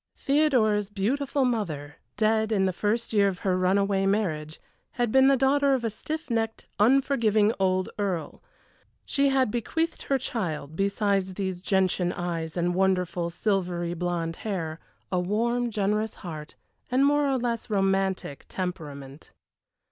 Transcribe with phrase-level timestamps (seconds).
[0.17, 4.59] Theodora's beautiful mother, dead in the first year of her runaway marriage,
[4.93, 8.41] had been the daughter of a stiff necked, unforgiving old earl;
[9.05, 14.79] she had bequeathed her child, besides these gentian eyes and wonderful, silvery blond hair,
[15.11, 16.55] a warm, generous heart
[16.89, 19.29] and a more or less romantic temperament.